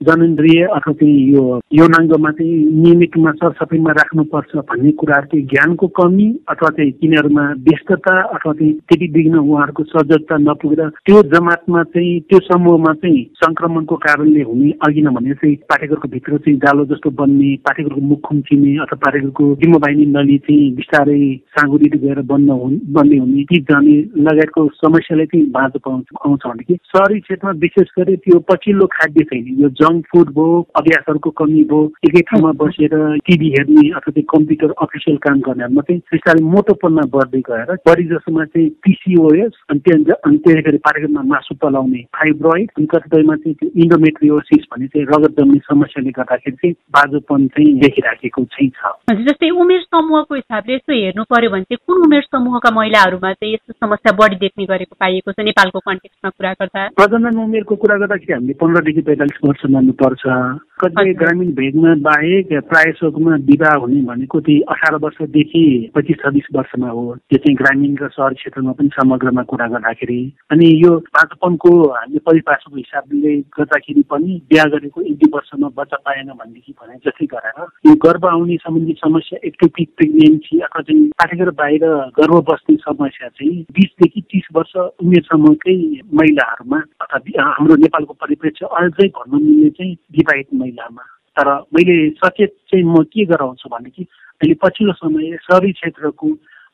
जनन्द्रिय 0.00 0.62
अथवा 0.66 0.92
चाहिँ 0.94 1.24
यो 1.28 1.42
यौनाङ्गमा 1.72 2.30
चाहिँ 2.32 2.52
नियमित 2.74 3.16
रूपमा 3.16 3.30
सरसफाइमा 3.32 3.92
राख्नुपर्छ 3.92 4.56
भन्ने 4.64 4.90
कुराहरू 4.92 5.26
चाहिँ 5.26 5.44
ज्ञानको 5.46 5.86
कमी 5.92 6.28
अथवा 6.48 6.68
चाहिँ 6.70 6.92
तिनीहरूमा 6.94 7.44
व्यस्तता 7.60 8.14
अथवा 8.28 8.52
चाहिँ 8.52 8.72
त्यति 8.82 9.08
बिघ्न 9.10 9.38
उहाँहरूको 9.40 9.84
सजगता 9.86 10.36
नपुगेर 10.40 10.88
त्यो 11.04 11.22
जमातमा 11.30 11.82
चाहिँ 11.90 12.20
त्यो 12.22 12.38
समूहमा 12.42 12.92
चाहिँ 12.94 13.24
सङ्क्रमणको 13.36 13.96
कारणले 13.98 14.42
हुने 14.42 14.70
अघि 14.80 15.02
नै 15.02 15.12
भने 15.12 15.34
चाहिँ 15.34 15.56
पाठेघरको 15.68 16.08
भित्र 16.08 16.38
चाहिँ 16.38 16.56
जालो 16.58 16.84
जस्तो 16.86 17.10
बन्ने 17.12 17.50
पाठेघरको 17.62 18.00
मुख 18.06 18.20
खुम्चिने 18.22 18.72
अथवा 18.78 19.00
पाठेघरको 19.00 19.50
जिम्मोबाहिनी 19.60 20.06
नली 20.08 20.38
चाहिँ 20.40 20.72
बिस्तारै 20.76 21.20
साँगुरी 21.52 21.92
गएर 21.98 22.22
बन्द 22.26 22.50
हुने 22.54 22.80
बन्ने 22.90 23.18
हुने 23.18 23.44
ती 23.44 23.60
जाने 23.66 23.98
लगायतको 24.22 24.66
समस्यालाई 24.78 25.26
चाहिँ 25.28 25.46
बाँझो 25.52 25.84
पाउँछ 25.84 26.16
आउँछ 26.22 26.46
भनेदेखि 26.46 26.80
सहरी 26.88 27.20
क्षेत्रमा 27.20 27.54
विशेष 27.60 27.94
गरी 27.98 28.16
त्यो 28.22 28.44
पछिल्लो 28.48 28.86
खाद्य 28.92 29.28
शैली 29.28 29.62
यो 29.62 29.68
जङ्क 29.90 30.06
फुड 30.06 30.28
भयो 30.38 30.60
अभ्यासहरूको 30.76 31.30
कमी 31.42 31.62
भयो 31.70 31.82
एकै 32.08 32.20
ठाउँमा 32.30 32.52
बसेर 32.60 32.96
टिभी 33.26 33.48
हेर्ने 33.50 33.86
अथवा 33.90 34.10
चाहिँ 34.10 34.26
कम्प्युटर 34.32 34.74
अफिसियल 34.82 35.16
काम 35.26 35.40
गर्नेहरूमा 35.46 35.82
चाहिँ 35.82 36.00
बिस्तारै 36.12 36.44
मोटोपनमा 36.50 37.04
बढ्दै 37.14 37.40
गएर 37.48 37.74
बढी 37.88 38.04
जसोमा 38.10 38.44
चाहिँ 38.44 38.68
पिसिओएस 38.84 39.60
अनि 39.70 39.80
त्यहाँ 39.86 40.18
अनि 40.26 40.36
त्यसै 40.44 40.62
गरी 40.68 40.78
पाठ्यक्रममा 40.86 41.22
मासु 41.32 41.54
पलाउने 41.62 42.02
फाइब्रोइड 42.18 42.70
अनि 42.78 42.86
कतिपयमा 42.94 43.36
चाहिँ 43.36 43.54
त्यो 43.60 43.70
इन्डोमेट्रियोसिस 43.84 44.66
भन्ने 44.72 44.86
चाहिँ 44.94 45.06
रगत 45.10 45.40
जम्ने 45.40 45.58
समस्याले 45.64 46.10
गर्दाखेरि 46.18 46.56
चाहिँ 46.56 46.74
बाजोपन 46.96 47.46
चाहिँ 47.56 47.74
देखिराखेको 47.80 48.44
चाहिँ 48.54 48.70
छ। 48.78 49.18
जस्तै 49.28 49.50
उमेर 49.64 49.80
समूहको 49.82 50.34
हिसाबले 50.34 50.74
यसो 50.74 50.92
हेर्नु 50.92 51.24
पर्यो 51.34 51.50
भने 51.50 51.68
चाहिँ 51.70 51.82
कुन 51.86 52.02
उमेर 52.06 52.22
समूहका 52.28 52.70
महिलाहरूमा 52.78 53.32
चाहिँ 53.32 53.54
यस्तो 53.54 53.72
समस्या 53.86 54.12
बढी 54.22 54.36
देख्ने 54.44 54.64
गरेको 54.72 54.96
पाइएको 55.00 55.32
छ 55.32 55.48
नेपालको 55.50 55.78
कन्टेक्समा 55.88 56.30
कुरा 56.30 56.52
गर्दा? 56.60 56.86
प्रजनन 57.00 57.38
उमेरको 57.44 57.76
कुरा 57.84 57.96
गर्दाखेरि 58.04 58.32
हामीले 58.32 58.58
पन्ध्रदेखि 58.60 59.02
पैँतालिस 59.10 59.38
वर्षमा 59.44 59.79
Fernando 59.80 59.94
Parza 59.94 60.60
कतिपय 60.80 61.12
ग्रामीण 61.12 61.50
भेगमा 61.52 61.94
बाहेक 62.00 62.52
प्राय 62.68 62.92
सोकमा 62.96 63.34
विवाह 63.48 63.74
हुने 63.80 64.00
भनेको 64.02 64.40
त्यही 64.40 64.60
अठार 64.68 64.94
वर्षदेखि 65.02 65.64
पच्चिस 65.94 66.16
छब्बिस 66.22 66.46
वर्षमा 66.56 66.88
हो। 66.88 67.04
त्यो 67.30 67.38
चाहिँ 67.38 67.56
ग्रामीण 67.56 67.96
र 68.02 68.08
सहर 68.08 68.34
क्षेत्रमा 68.34 68.72
पनि 68.72 68.88
समग्रमा 68.94 69.42
कुरा 69.42 69.66
गर्दाखेरि 69.66 70.20
अनि 70.50 70.68
यो 70.84 70.92
पाँचपनको 71.16 71.70
हामीले 71.88 72.18
परिभाषाको 72.26 72.76
हिसाबले 72.76 73.36
गर्दाखेरि 73.58 74.02
पनि 74.10 74.40
बिहा 74.50 74.64
गरेको 74.74 75.02
एक 75.02 75.16
दुई 75.16 75.30
वर्षमा 75.34 75.68
बच्चा 75.76 75.96
पाएन 76.04 76.32
भनेदेखि 76.32 76.74
भने 76.80 76.96
जस्तै 77.06 77.26
गरेर 77.26 77.60
यो 77.86 77.94
गर्भ 78.06 78.26
आउने 78.26 78.56
सम्बन्धी 78.56 78.96
समस्या 79.04 79.38
एक्टोपिक 79.44 79.90
प्रेग्नेन्सी 79.96 80.58
अथवा 80.60 80.82
चाहिँ 80.82 81.08
पाठेघर 81.20 81.50
बाहिर 81.60 81.86
गर्भ 82.20 82.40
बस्ने 82.50 82.76
समस्या 82.86 83.28
चाहिँ 83.28 83.60
बिसदेखि 83.72 84.20
तिस 84.32 84.48
वर्ष 84.56 84.76
उमेरसम्मकै 84.76 85.76
महिलाहरूमा 86.14 86.80
अथवा 87.00 87.48
हाम्रो 87.50 87.76
नेपालको 87.84 88.18
परिप्रेक्ष्य 88.24 88.74
अझै 88.80 89.08
भन्न 89.18 89.44
मिल्ने 89.44 89.70
चाहिँ 89.70 89.94
विवाहित 90.18 90.48
महिलामा। 90.70 91.02
तर 91.36 91.48
मैले 91.74 92.10
सचेत 92.10 92.54
चाहिँ 92.70 92.84
म 92.84 93.02
के 93.02 93.24
गराउँछु 93.24 93.68
भनेदेखि 93.68 94.02
अहिले 94.02 94.54
पछिल्लो 94.54 94.92
समय 94.92 95.36
सहरी 95.36 95.72
क्षेत्रको 95.72 96.28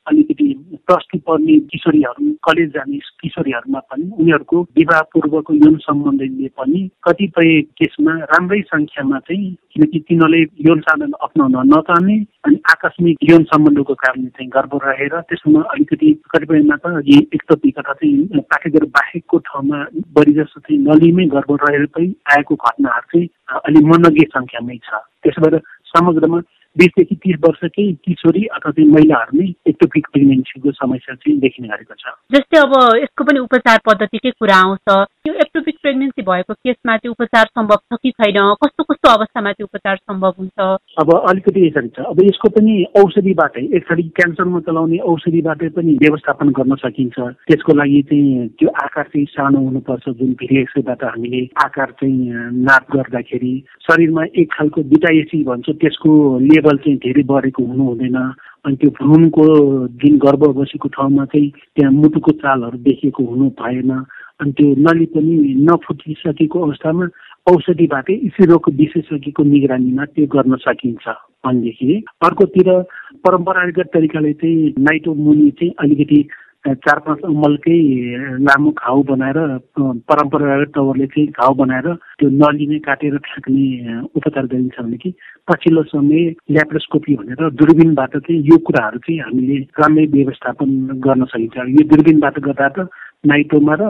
अलिकति 0.07 0.45
प्लस 0.87 1.07
टू 1.13 1.19
पढ्ने 1.27 1.59
किशोरीहरू 1.67 2.33
कलेज 2.43 2.69
जाने 2.71 2.99
किशोरीहरूमा 3.21 3.79
पनि 3.91 4.11
उनीहरूको 4.19 4.63
विवाह 4.77 5.01
पूर्वको 5.13 5.55
यौन 5.55 5.77
सम्बन्धले 5.83 6.49
पनि 6.59 6.81
कतिपय 7.05 7.61
केसमा 7.79 8.13
राम्रै 8.33 8.61
सङ्ख्यामा 8.67 9.19
चाहिँ 9.19 9.51
किनकि 9.73 9.99
तिनीहरूले 10.01 10.43
यौन 10.69 10.81
साधन 10.81 11.13
अप्नाउन 11.21 11.57
नचाहने 11.69 12.17
अनि 12.45 12.61
आकस्मिक 12.71 13.31
यौन 13.31 13.45
सम्बन्धको 13.45 13.95
कारणले 13.97 14.29
चाहिँ 14.29 14.51
गर्भ 14.51 14.79
रहेर 14.85 15.21
त्यसमा 15.29 15.61
अलिकति 15.73 16.13
कतिपयमा 16.31 16.77
त 16.77 17.03
एकतोपिक 17.35 17.79
अथवा 17.79 17.95
चाहिँ 17.95 18.41
पाठ्यगर 18.47 18.85
बाहेकको 18.97 19.39
ठाउँमा 19.49 19.85
बढी 20.15 20.33
जस्तो 20.33 20.61
चाहिँ 20.61 20.81
नलीमै 20.83 21.27
गर्भ 21.35 21.57
रहेर 21.63 21.87
पनि 21.97 22.15
आएको 22.37 22.55
घटनाहरू 22.57 23.07
चाहिँ 23.13 23.29
अलिक 23.65 23.85
मनज्ञ 23.85 24.25
सङ्ख्यामै 24.31 24.79
छ। 24.85 25.03
त्यसो 25.23 25.43
भएर 25.43 25.61
समग्रमा 25.87 26.41
बिसदेखि 26.79 27.15
तिस 27.15 27.37
वर्षकै 27.45 27.87
किशोरी 28.05 28.45
अथवा 28.57 28.71
चाहिँ 28.71 28.91
महिलाहरू 28.91 29.39
नै 29.41 29.49
एक्टोपिक 29.69 30.07
प्रेग्नेन्सीको 30.13 30.71
समस्या 30.73 31.15
चाहिँ 31.15 31.39
देखिने 31.41 31.69
गरेको 31.69 31.95
छ। 31.95 32.15
जस्तै 32.35 32.59
अब 32.59 32.73
यसको 33.03 33.25
पनि 33.25 33.39
उपचार 33.39 33.79
पद्धतिकै 33.87 34.31
कुरा 34.31 34.57
आउँछ। 34.57 34.89
यो 35.29 35.33
एक्टोपिक 35.35 35.77
प्रेग्नेन्सी 35.83 36.23
भएको 36.23 36.55
केसमा 36.55 36.97
चाहिँ 36.97 37.11
उपचार 37.11 37.47
सम्भव 37.47 37.77
छ 37.77 37.99
कि 38.03 38.11
छैन? 38.11 38.39
कस्तो 38.65 38.85
कस्तो 38.85 39.09
अवस्थामा 39.15 39.53
चाहिँ 39.53 39.69
उपचार 39.73 39.97
सम्भव 39.97 40.33
हुन्छ? 40.39 40.59
अब 40.99 41.09
अलिकति 41.31 41.67
यसरी 41.67 41.89
छ। 41.89 42.07
अब 42.13 42.21
यसको 42.25 42.49
पनि 42.49 42.75
औषधिबाटै 43.01 43.65
एकचोटि 43.77 44.03
क्यान्सरमा 44.17 44.61
चलाउने 44.69 44.99
औषधिबाटै 45.13 45.69
पनि 45.77 45.97
व्यवस्थापन 46.03 46.49
गर्न 46.61 46.75
सकिन्छ। 46.85 47.19
त्यसको 47.49 47.73
लागि 47.73 48.03
चाहिँ 48.11 48.49
त्यो 48.59 48.69
आकार 48.85 49.05
चाहिँ 49.05 49.27
सानो 49.27 49.59
हुनुपर्छ। 49.59 50.09
जुन 50.09 50.33
भिलेक्सबाट 50.41 51.05
हामीले 51.05 51.43
आकार 51.65 51.91
चाहिँ 52.01 52.17
नाप 52.69 52.85
गर्दाखेरि 52.97 53.55
शरीरमा 53.89 54.25
एक 54.37 54.53
खालको 54.53 54.83
बिटाएसी 54.93 55.43
भन्छ 55.45 55.69
त्यसको 55.81 56.13
लेभल 56.41 56.66
चाहिँ 56.75 56.99
धेरै 56.99 57.23
बढेको 57.23 57.65
हुनु 57.65 57.85
हुँदैन। 57.85 58.17
अनि 58.65 58.77
त्यो 58.77 58.91
भ्रूणको 58.91 59.45
जुन 59.89 60.19
गर्भ 60.19 60.43
बसेको 60.59 60.89
ठाउँमा 60.89 61.25
चाहिँ 61.25 61.51
त्यहाँ 61.77 61.93
मुटुको 61.93 62.33
चालहरू 62.33 62.79
देखिएको 62.79 63.25
हुनु 63.25 63.49
भएन। 63.51 63.91
अनि 64.41 64.53
त्यो 64.53 64.75
नली 64.79 65.07
पनि 65.07 65.55
नफुटिसकेको 65.65 66.61
अवस्थामा 66.61 67.07
औषधिबाटै 67.47 68.17
स्त्रीरोगको 68.27 68.71
विशेषज्ञको 68.71 69.43
निगरानीमा 69.43 70.05
त्यो 70.05 70.27
गर्न 70.27 70.57
सकिन्छ 70.57 71.09
भनेदेखि 71.47 72.03
अर्कोतिर 72.23 72.83
परम्परागत 73.25 73.91
तरिकाले 73.95 74.33
चाहिँ 74.33 74.75
नाइटो 74.79 75.15
मुनि 75.15 75.51
चाहिँ 75.51 75.73
अलिकति 75.79 76.29
चार 76.67 76.99
पाँच 76.99 77.21
अमलकै 77.25 77.79
लामो 78.43 78.71
घाउ 78.71 79.03
बनाएर 79.03 79.39
परम्परागत 79.79 80.73
तवरले 80.75 81.07
चाहिँ 81.07 81.27
घाउ 81.31 81.55
बनाएर 81.55 81.87
त्यो 82.19 82.29
नली 82.31 82.67
नै 82.67 82.79
काटेर 82.83 83.17
फ्याँक्ने 83.19 84.01
उपचार 84.17 84.47
गरिन्छ 84.47 84.81
भने 84.81 84.97
कि 84.97 85.11
पछिल्लो 85.49 85.83
समय 85.83 86.23
ल्याप्रोस्कोपी 86.51 87.15
भनेर 87.17 87.51
दूरबीनबाट 87.55 88.17
चाहिँ 88.17 88.43
यो 88.43 88.59
कुराहरू 88.59 88.99
चाहिँ 88.99 89.21
हामीले 89.21 89.57
राम्रै 89.79 90.07
व्यवस्थापन 90.17 90.71
गर्न 91.07 91.25
सकिन्छ। 91.25 91.57
यो 91.57 91.87
दूरबीनबाट 91.87 92.39
गर्दा 92.41 92.69
त 92.69 92.89
नाइटोमा 93.25 93.75
र 93.75 93.83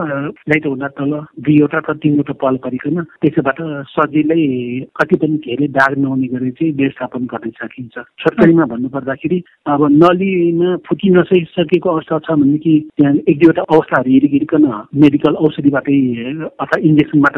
नाइटोभन्दा 0.48 0.88
तल 0.96 1.12
दुईवटा 1.38 1.78
अथवा 1.78 1.94
तिनवटा 1.94 2.34
पल 2.40 2.56
परिकन 2.64 2.96
त्यसबाट 3.20 3.58
सजिलै 3.86 4.44
कति 4.96 5.16
पनि 5.16 5.36
धेरै 5.38 5.66
दाग 5.70 5.92
नहुने 5.98 6.28
गरी 6.28 6.50
चाहिँ 6.52 6.72
व्यवस्थापन 6.72 7.26
गर्न 7.26 7.50
सकिन्छ। 7.52 7.96
छोटकरीमा 8.16 8.64
भन्नुपर्दाखेरि 8.66 9.38
अब 9.66 9.82
नलीमा 9.94 10.76
फुटी 10.82 11.08
नसकिसकेको 11.12 11.88
अवस्था 11.90 12.18
छ 12.18 12.30
भनेदेखि 12.32 12.74
त्यहाँ 12.92 13.14
एक 13.24 13.38
दुईवटा 13.38 13.62
अवस्थाहरू 13.68 14.10
हेरिकन 14.26 14.64
मेडिकल 14.96 15.34
औषधिबाटै 15.42 15.98
अथवा 16.56 16.80
इन्जेक्सनबाट 16.82 17.36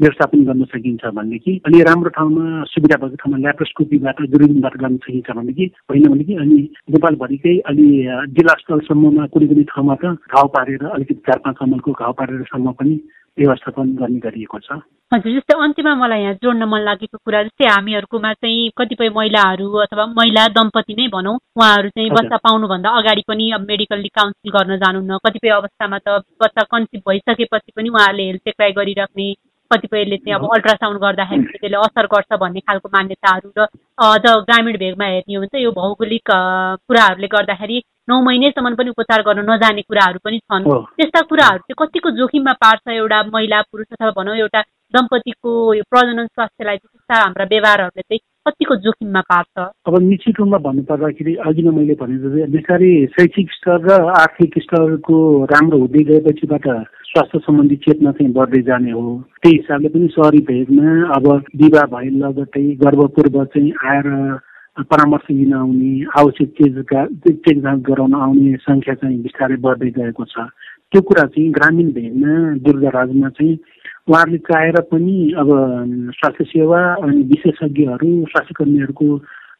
व्यवस्थापन 0.00 0.44
गर्न 0.44 0.64
सकिन्छ 0.72 1.12
भनेदेखि 1.12 1.60
अनि 1.66 1.82
राम्रो 1.82 2.14
ठाउँमा 2.16 2.44
सुविधा 2.72 2.96
भएको 2.96 3.16
ठाउँमा 3.16 3.42
ल्याप्रोस्कोपीबाट 3.44 4.24
दुर्बिनबाट 4.30 4.76
गर्न 4.78 4.96
सकिन्छ 4.98 5.30
भनेदेखि 5.32 5.70
होइन 5.90 6.08
भनेदेखि 6.08 6.40
अनि 6.40 6.58
नेपालभरिकै 6.90 7.56
अलि 7.68 7.88
जिल्ला 8.32 8.58
स्थलसम्ममा 8.62 9.26
कुनै 9.28 9.46
कुनै 9.46 9.68
ठाउँमा 9.70 10.00
त 10.00 10.16
घाउ 10.32 10.48
पारेर 10.56 10.88
अलिकति 10.88 11.23
चार 11.26 11.38
पाँच 11.44 11.56
अमलको 11.62 11.92
घाउ 11.92 12.12
पारेरसम्म 12.18 12.72
पनि 12.72 12.94
व्यवस्थापन 13.38 13.94
गर्ने 14.00 14.18
गरिएको 14.24 14.58
छ। 14.58 14.80
हजुर 15.12 15.32
जस्तै 15.32 15.54
अन्त्यमा 15.62 15.94
मलाई 15.94 16.20
यहाँ 16.22 16.34
जोड्न 16.42 16.64
मन 16.64 16.80
लागेको 16.80 17.18
कुरा 17.18 17.42
जस्तै 17.42 17.66
हामीहरूकोमा 17.68 18.32
चाहिँ 18.34 18.70
कतिपय 18.78 19.08
महिलाहरू 19.16 19.66
अथवा 19.84 20.06
महिला 20.18 20.46
दम्पति 20.56 20.94
नै 20.98 21.06
भनौँ 21.14 21.34
उहाँहरू 21.58 21.88
चाहिँ 21.88 22.10
बच्चा 22.10 22.36
पाउनुभन्दा 22.46 22.90
अगाडि 22.98 23.22
पनि 23.28 23.50
अब 23.54 23.66
मेडिकल्ली 23.68 24.10
काउन्सिल 24.18 24.52
गर्न 24.56 24.76
जानुहुन्न। 24.82 25.18
कतिपय 25.26 25.50
अवस्थामा 25.58 25.98
त 25.98 26.22
बच्चा 26.42 26.62
कन्सिभ 26.72 27.02
भइसकेपछि 27.08 27.72
पनि 27.76 27.88
उहाँहरूले 27.88 28.26
हेल्थ 28.26 28.42
चेकराई 28.48 28.72
गरिराख्ने 28.78 29.28
कतिपयले 29.74 30.16
चाहिँ 30.16 30.34
अब 30.38 30.48
अल्ट्रासाउन्ड 30.54 31.00
गर्दाखेरि 31.00 31.42
त्यसले 31.52 31.76
असर 31.86 32.06
गर्छ 32.14 32.40
भन्ने 32.40 32.60
खालको 32.68 32.88
मान्यताहरू 32.96 33.50
र 33.58 33.66
अझ 34.08 34.24
ग्रामीण 34.48 34.76
भेगमा 34.78 35.06
हेर्ने 35.06 35.34
हो 35.34 35.40
भने 35.40 35.52
चाहिँ 35.52 35.64
यो 35.64 35.72
भौगोलिक 35.80 36.30
कुराहरूले 36.88 37.28
गर्दाखेरि 37.34 37.82
नौ 38.08 38.20
महिनेसम्म 38.20 38.74
पनि 38.76 38.90
उपचार 38.90 39.22
गर्न 39.26 39.44
नजाने 39.50 39.82
कुराहरू 39.82 40.18
पनि 40.24 40.38
छन्। 40.38 40.64
त्यस्ता 40.96 41.20
कुराहरू 41.30 41.58
चाहिँ 41.64 41.76
कतिको 41.80 42.10
जोखिममा 42.18 42.52
पार्छ 42.64 42.88
एउटा 42.92 43.22
महिला 43.34 43.60
पुरुष 43.72 43.86
अथवा 43.92 44.10
भनौँ 44.18 44.36
एउटा 44.36 44.60
दम्पतिको 44.94 45.52
यो 45.74 45.82
प्रजनन 45.90 46.26
स्वास्थ्यलाई 46.26 46.76
चाहिँ 46.76 46.92
त्यस्ता 46.92 47.22
हाम्रा 47.22 47.44
व्यवहारहरूले 47.52 48.02
चाहिँ 48.02 48.20
कतिको 48.46 48.76
जोखिममा 48.76 49.20
पार्छ? 49.24 49.56
अब 49.88 49.94
निश्चित 50.02 50.38
रूपमा 50.38 50.58
भन्नुपर्दाखेरि 50.64 51.34
अघि 51.48 51.62
नै 51.64 51.70
मैले 51.76 51.94
भने 51.96 52.46
बिस्तारै 52.52 52.92
शैक्षिक 53.16 53.52
स्तर 53.52 53.78
र 53.80 53.96
आर्थिक 54.20 54.58
स्तरको 54.64 55.16
राम्रो 55.52 55.78
हुँदै 55.78 56.02
गएपछिबाट 56.04 56.66
स्वास्थ्य 57.08 57.38
सम्बन्धी 57.40 57.76
चेतना 57.88 58.12
चाहिँ 58.12 58.32
बढ्दै 58.36 58.60
जाने 58.68 58.90
हो। 58.92 59.04
त्यही 59.40 59.56
हिसाबले 59.56 59.88
पनि 59.88 60.08
सहरी 60.12 60.40
भेगमा 60.44 60.88
अब 61.16 61.26
विवाह 61.56 61.86
भए 61.94 62.10
लगतै 62.20 62.66
गर्भपूर्व 62.84 63.44
चाहिँ 63.44 63.72
आएर 63.80 64.08
परामर्श 64.92 65.30
लिन 65.30 65.54
आउने 65.54 65.92
आवश्यक 66.20 66.50
चेक 66.60 66.92
चेक 67.48 67.62
जाँच 67.64 67.80
गराउन 67.88 68.14
आउने 68.14 68.56
सङ्ख्या 68.68 68.94
चाहिँ 69.00 69.22
बिस्तारै 69.24 69.56
बढ्दै 69.64 69.90
गएको 69.96 70.24
छ। 70.24 70.44
त्यो 70.92 71.00
कुरा 71.00 71.24
चाहिँ 71.32 71.50
ग्रामीण 71.52 71.88
भेगमा 71.96 72.32
दुर्गाराजमा 72.60 73.28
चाहिँ 73.40 73.56
उहाँहरूले 74.08 74.38
चाहेर 74.38 74.80
पनि 74.80 75.16
अब 75.38 75.48
स्वास्थ्य 76.14 76.44
सेवा 76.44 76.80
अनि 76.94 77.22
विशेषज्ञहरू 77.24 78.08
स्वास्थ्य 78.24 78.54
कर्मीहरूको 78.56 79.06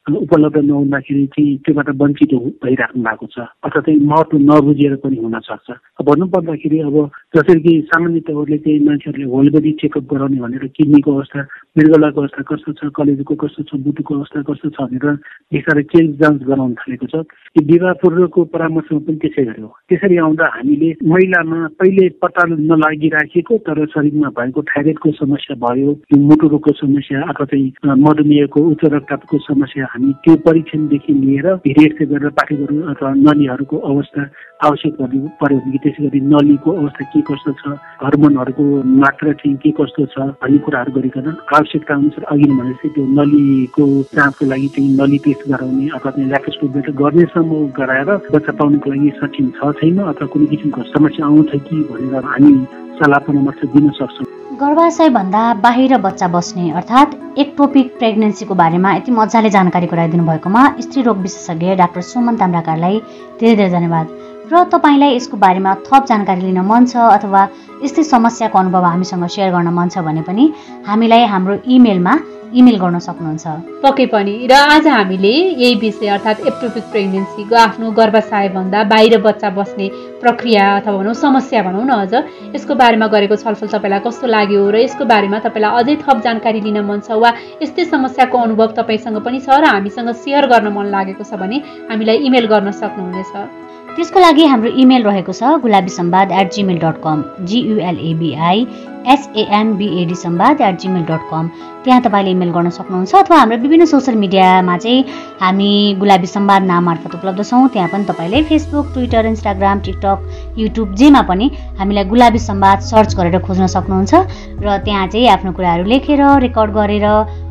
उपलब्ध 0.06 0.56
नहुँदाखेरि 0.58 1.26
चाहिँ 1.26 1.56
त्योबाट 1.64 1.88
वञ्चित 1.96 2.32
भइराख्नु 2.64 3.02
भएको 3.02 3.26
छ। 3.26 3.38
अथवा 3.64 3.80
चाहिँ 3.80 4.00
महत्व 4.04 4.36
नबुझेर 4.38 4.96
पनि 5.00 5.16
हुनसक्छ 5.16 5.70
भन्नु 6.04 6.26
पर्दाखेरि 6.28 6.78
अब 6.80 6.96
जसरी 7.36 7.60
कि 7.60 7.72
सामान्य 7.88 8.20
तौरले 8.28 8.58
चाहिँ 8.58 8.80
मान्छेहरूले 8.86 9.24
होल 9.32 9.50
बडी 9.50 9.72
चेकअप 9.80 10.04
गराउने 10.12 10.40
भनेर 10.40 10.66
किडनीको 10.76 11.14
अवस्था 11.14 11.40
मृगलाको 11.78 12.20
अवस्था 12.20 12.42
कस्तो 12.50 12.72
छ 12.72 12.92
कलेजको 12.92 13.34
कस्तो 13.34 13.62
छ 13.64 13.80
बुटुको 13.80 14.14
अवस्था 14.14 14.42
कस्तो 14.44 14.68
छ 14.70 14.88
भनेर 14.92 15.16
बिस्तारै 15.52 15.82
चेक 15.88 16.12
जाँच 16.20 16.42
गराउन 16.44 16.74
थालेको 16.84 17.06
छ। 17.06 17.24
यो 17.56 17.64
विवाह 17.64 17.92
पूर्वको 18.04 18.44
परामर्शमा 18.52 19.00
पनि 19.08 19.16
त्यसै 19.24 19.44
गऱ्यो 19.48 19.68
त्यसरी 19.88 20.16
आउँदा 20.20 20.46
हामीले 20.56 20.90
महिलामा 21.00 21.58
पहिले 21.80 22.08
पत्ता 22.20 22.46
नलागिराखेको 22.52 23.58
तर 23.64 23.84
शरीरमा 23.96 24.28
भएको 24.36 24.62
थाइरोइडको 24.68 25.12
समस्या 25.22 25.56
भयो 25.64 25.96
मुटु 26.28 26.48
रोगको 26.52 26.72
समस्या 26.82 27.24
अथवा 27.32 27.46
चाहिँ 27.48 27.96
मधुमेहको 28.04 28.60
उच्च 28.70 28.84
रक्तचापको 28.84 29.38
समस्या 29.48 29.92
हामी 29.94 30.12
त्यो 30.24 30.34
परीक्षणदेखि 30.44 31.12
लिएर 31.14 31.46
हेरसेक 31.66 32.08
गरेर 32.10 32.30
पाठ्यक्रम 32.34 32.80
अथवा 32.90 33.10
नलीहरूको 33.14 33.76
अवस्था 33.90 34.22
आवश्यक 34.66 34.94
पर्ने 34.98 35.18
पर्यो 35.38 35.58
भने 35.66 35.78
त्यसै 35.84 36.02
गरी 36.04 36.20
नलीको 36.34 36.70
अवस्था 36.72 37.04
के 37.14 37.20
कस्तो 37.30 37.52
छ 37.60 37.78
हर्मोनहरूको 38.02 38.64
मात्रा 39.04 39.32
चाहिँ 39.38 39.56
के 39.62 39.70
कस्तो 39.78 40.06
छ 40.10 40.26
भन्ने 40.42 40.58
कुराहरू 40.66 40.92
गरिकन 40.98 41.30
आवश्यकता 41.30 41.94
अनुसार 41.94 42.24
अघि 42.34 42.50
भनेपछि 42.50 42.88
त्यो 42.90 43.06
नलीको 43.22 43.86
जाँचको 44.18 44.50
लागि 44.50 44.68
चाहिँ 44.74 44.90
नली 44.98 45.18
टेस्ट 45.30 45.48
गराउने 45.54 45.86
अथवा 45.94 46.10
चाहिँ 46.10 46.28
ल्याक्टोस्कोपबाट 46.28 46.90
गर्नेसम्म 47.02 47.64
गराएर 47.78 48.10
बच्चा 48.34 48.58
पाउनुको 48.58 48.90
लागि 48.90 49.18
सक्षम 49.22 49.50
छ 49.58 49.74
छैन 49.78 49.98
अथवा 50.10 50.32
कुनै 50.34 50.46
किसिमको 50.54 50.90
समस्या 50.90 51.26
आउँछ 51.26 51.52
कि 51.66 51.84
भनेर 51.90 52.32
हामी 52.32 52.54
सल्लाह 52.98 53.20
परामर्श 53.26 53.70
दिन 53.74 53.90
सक्छौँ। 54.00 54.33
गर्भाशयभन्दा 54.60 55.42
बाहिर 55.62 55.96
बच्चा 55.98 56.26
बस्ने 56.28 56.70
अर्थात् 56.78 57.14
एक्टोपिक 57.38 57.86
प्रेग्नेन्सीको 57.98 58.54
बारेमा 58.54 58.94
यति 58.94 59.10
मजाले 59.10 59.50
जानकारी 59.50 59.86
गराइदिनु 59.92 60.24
भएकोमा 60.26 60.62
स्त्री 60.80 61.02
रोग 61.02 61.18
विशेषज्ञ 61.26 61.74
डाक्टर 61.76 62.00
सुमन 62.10 62.36
ताम्राकारलाई 62.38 63.00
धेरै 63.40 63.56
धेरै 63.56 63.70
धन्यवाद। 63.70 64.06
र 64.52 64.64
तपाईँलाई 64.72 65.14
यसको 65.16 65.36
बारेमा 65.40 65.72
थप 65.88 66.04
जानकारी 66.08 66.40
लिन 66.40 66.60
मन 66.68 66.84
छ 66.84 66.96
अथवा 67.16 67.42
यस्तै 67.82 68.02
समस्याको 68.04 68.58
अनुभव 68.58 68.84
हामीसँग 68.84 69.26
सेयर 69.32 69.50
गर्न 69.56 69.68
मन 69.72 69.88
छ 69.88 70.04
भने 70.04 70.22
पनि 70.28 70.44
हामीलाई 70.84 71.24
हाम्रो 71.32 71.54
इमेलमा 71.64 72.14
इमेल 72.54 72.76
गर्न 72.78 72.98
सक्नुहुन्छ। 73.02 73.46
पक्कै 73.82 74.06
पनि। 74.14 74.34
र 74.46 74.52
आज 74.54 74.86
हामीले 74.86 75.32
यही 75.58 75.74
विषय 75.74 76.08
अर्थात् 76.16 76.44
एप्टोपिक 76.46 76.84
प्रेग्नेन्सीको 76.92 77.56
आफ्नो 77.56 77.90
गर्भाशयभन्दा 77.98 78.82
बाहिर 78.92 79.18
बच्चा 79.26 79.50
बस्ने 79.56 79.86
प्रक्रिया 80.22 80.64
अथवा 80.76 80.96
भनौँ 80.98 81.14
समस्या 81.24 81.62
भनौँ 81.64 81.84
न 81.84 81.92
अझ 82.04 82.14
यसको 82.54 82.74
बारेमा 82.78 83.06
गरेको 83.16 83.36
छलफल 83.42 83.68
तपाईँलाई 83.74 84.00
कस्तो 84.06 84.26
लाग्यो 84.28 84.70
र 84.70 84.76
यसको 84.86 85.04
बारेमा 85.08 85.38
तपाईँलाई 85.40 85.72
अझै 85.82 85.96
थप 86.04 86.20
जानकारी 86.20 86.60
लिन 86.60 86.78
मन 86.84 87.00
छ 87.00 87.18
वा 87.18 87.34
यस्तै 87.64 87.84
समस्याको 87.90 88.38
अनुभव 88.38 88.70
तपाईँसँग 88.78 89.18
पनि 89.26 89.40
छ 89.40 89.58
र 89.58 89.74
हामीसँग 89.74 90.14
सेयर 90.22 90.46
गर्न 90.46 90.68
मन 90.78 90.86
लागेको 90.94 91.24
छ 91.26 91.34
भने 91.34 91.58
हामीलाई 91.90 92.16
इमेल 92.28 92.46
गर्न 92.46 92.70
सक्नुहुनेछ। 92.70 93.63
त्यसको 93.96 94.20
लागि 94.20 94.44
हाम्रो 94.50 94.70
इमेल 94.82 95.02
रहेको 95.04 95.32
छ 95.32 95.50
Gulabi 95.62 95.90
Sambad 95.96 96.32
at 96.34 96.48
Gmail 96.54 96.78
dot 96.78 96.96
com 97.02 97.22
GULABI 97.50 98.66
SAMBAD 99.14 100.14
Sambad 100.22 100.60
at 100.60 100.78
Gmail 100.82 101.04
dot 101.10 101.28
com 101.30 101.50
त्यहाँ 101.84 102.00
तपाईँले 102.02 102.30
इमेल 102.30 102.50
गर्न 102.50 102.70
सक्नुहुन्छ 102.74 103.14
अथवा 103.14 103.36
हाम्रो 103.38 103.56
विभिन्न 103.62 103.86
सोसियल 103.86 104.16
मिडियामा 104.18 104.76
चाहिँ 104.84 105.04
हामी 105.40 105.70
गुलाबी 106.00 106.26
सम्वाद 106.26 106.62
नाम 106.64 106.84
मार्फत 106.84 107.14
उपलब्ध 107.14 107.44
छौँ। 107.44 107.68
त्यहाँ 107.68 107.88
पनि 107.94 108.04
तपाईँले 108.10 108.42
Facebook 108.50 108.92
Twitter 108.94 109.26
Instagram 109.26 109.80
TikTok 109.86 110.58
YouTube 110.58 110.94
जेमा 110.98 111.22
पनि 111.30 111.50
हामीलाई 111.78 112.04
गुलाबी 112.10 112.38
सम्वाद 112.40 112.80
सर्च 112.90 113.14
गरेर 113.14 113.38
खोज्न 113.46 113.66
सक्नुहुन्छ। 113.76 114.14
र 114.58 114.78
त्यहाँ 114.84 115.06
चाहिँ 115.06 115.28
आफ्नो 115.38 115.52
कुराहरू 115.54 115.84
लेखेर 115.94 116.22
रेकर्ड 116.48 116.70
गरेर 116.74 117.06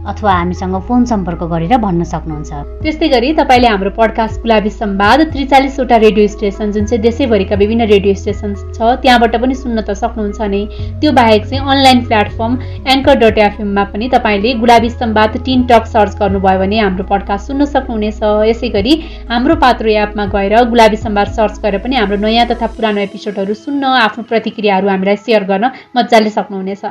अथवा 0.08 0.32
हामीसँग 0.34 0.76
फोन 0.88 1.06
सम्पर्क 1.06 1.44
गरेर 1.52 1.78
भन्न 1.80 2.04
सक्नुहुन्छ। 2.04 2.52
त्यस्तै 2.84 3.08
गरी 3.10 3.34
तपाईँले 3.34 3.68
हाम्रो 3.68 3.90
पडकास्ट 3.98 4.42
गुलाबी 4.42 4.70
सम्वाद 4.70 5.22
त्रिचालिसवटा 5.34 5.98
रेडियो 6.06 6.28
स्टेसन 6.36 6.72
जुन 6.72 6.86
चाहिँ 6.86 7.02
देशैभरिका 7.04 7.56
विभिन्न 7.56 7.88
रेडियो 7.94 8.14
स्टेसन 8.22 8.54
छ 8.76 8.96
त्यहाँबाट 9.04 9.36
पनि 9.44 9.56
सुन्न 9.56 9.82
त 9.82 9.96
सक्नुहुन्छ 9.96 10.42
नै। 10.54 10.62
त्यो 11.00 11.12
बाहेक 11.20 11.46
चाहिँ 11.48 11.64
अनलाइन 11.64 12.04
प्लेटफर्म 12.08 12.54
एङ्कर 12.94 13.16
डट 13.24 13.38
एफएममा 13.48 13.84
पनि 13.94 14.10
तपाईँले 14.16 14.54
Gulabi 14.60 14.90
Sambad 14.92 15.38
teen 15.46 15.64
talk 15.72 15.86
search 15.96 16.20
गर्नुभयो 16.20 16.60
भने 16.60 16.80
हाम्रो 16.80 17.08
पडकास्ट 17.14 17.48
सुन्न 17.48 17.66
सक्नुहुनेछ। 17.72 18.20
यसै 18.52 18.70
गरी 18.76 18.94
हाम्रो 19.32 19.56
पात्रो 19.64 19.90
एपमा 20.04 20.26
गएर 20.36 20.56
गुलाबी 20.76 20.98
सम्वाद 21.06 21.34
सर्च 21.40 21.64
गरेर 21.64 21.80
पनि 21.88 21.96
हाम्रो 21.96 22.18
नयाँ 22.28 22.48
तथा 22.52 22.68
पुरानो 22.76 23.02
एपिसोडहरू 23.08 23.54
सुन्न 23.56 23.84
आफ्नो 24.04 24.24
प्रतिक्रियाहरू 24.32 24.88
हामीलाई 24.90 25.18
सेयर 25.24 25.44
गर्न 25.48 25.72
मजाले 25.96 26.30
सक्नुहुनेछ। 26.38 26.84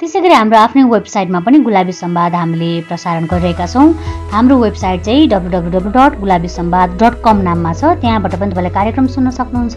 त्यसै 0.00 0.20
गरी 0.24 0.32
हाम्रो 0.32 0.56
आफ्नै 0.56 0.82
वेबसाइटमा 0.88 1.38
पनि 1.44 1.58
गुलाबी 1.60 1.92
सम्वाद 1.92 2.32
हामीले 2.34 2.68
प्रसारण 2.88 3.24
गरिरहेका 3.32 3.66
छौँ। 3.68 3.84
हाम्रो 4.32 4.56
वेबसाइट 4.64 5.00
चाहिँ 5.04 5.28
W 5.28 5.90
dot 5.92 6.16
Gulabi 6.22 6.48
Sambad 6.48 6.96
dot 6.96 7.20
com 7.20 7.36
नाममा 7.48 7.72
छ। 7.76 8.00
त्यहाँबाट 8.00 8.34
पनि 8.40 8.50
तपाईँले 8.56 8.72
कार्यक्रम 8.80 9.06
सुन्न 9.12 9.30
सक्नुहुन्छ 9.36 9.76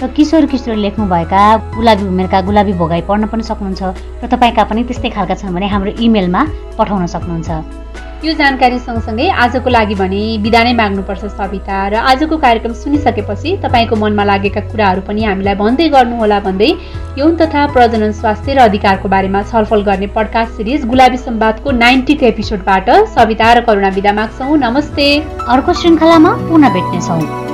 र 0.00 0.08
किशोर 0.16 0.46
किशोर 0.48 0.76
लेख्नुभएका 0.88 1.42
गुलाबी 1.76 2.04
उमेरका 2.08 2.40
गुलाबी 2.48 2.72
भोगाई 2.80 3.02
पढ्न 3.04 3.28
पनि 3.28 3.44
सक्नुहुन्छ 3.44 3.82
र 4.24 4.26
तपाईँका 4.32 4.64
पनि 4.72 4.88
त्यस्तै 4.88 5.10
खालका 5.12 5.36
छन् 5.36 5.52
भने 5.52 5.68
हाम्रो 5.68 6.00
इमेलमा 6.00 6.42
पठाउन 6.80 7.04
सक्नुहुन्छ। 7.12 8.07
यो 8.24 8.32
जानकारी 8.34 8.78
सँगसँगै 8.78 9.28
आजको 9.42 9.70
लागि 9.70 9.94
भने 9.94 10.22
बिदा 10.42 10.62
नै 10.64 10.72
माग्नुपर्छ 10.74 11.24
सविता 11.32 11.76
र 11.88 11.94
आजको 12.02 12.36
कार्यक्रम 12.36 12.72
सुनिसकेपछि 12.74 13.50
तपाईँको 13.62 13.96
मनमा 13.96 14.24
लागेका 14.24 14.60
कुराहरू 14.72 15.06
पनि 15.06 15.24
हामीलाई 15.24 15.54
भन्दै 15.54 15.88
गर्नुहोला 15.94 16.40
भन्दै 16.42 16.70
यौन 17.18 17.36
तथा 17.38 17.66
प्रजनन 17.72 18.12
स्वास्थ्य 18.18 18.54
र 18.54 18.66
अधिकारको 18.66 19.08
बारेमा 19.08 19.42
छलफल 19.54 19.82
गर्ने 19.88 20.06
पडकास्ट 20.18 20.56
सिरिज 20.56 20.86
गुलाबी 20.90 21.24
सम्वादको 21.26 21.70
नाइन्टीको 21.78 22.26
एपिसोडबाट 22.26 22.90
सविता 23.14 23.52
र 23.52 23.60
करुणा 23.68 23.90
बिदा 23.94 24.12
माग्छौँ। 24.18 24.56
नमस्ते। 24.66 25.06
अर्को 25.48 25.72
श्रृङ्खलामा 25.82 26.34
पुनः 26.48 26.74
भेट्नेछौँ। 26.74 27.47